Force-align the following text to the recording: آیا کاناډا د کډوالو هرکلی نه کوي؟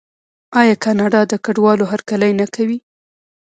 آیا 0.59 0.75
کاناډا 0.83 1.21
د 1.31 1.33
کډوالو 1.45 1.89
هرکلی 1.91 2.31
نه 2.39 2.45
کوي؟ 2.55 2.79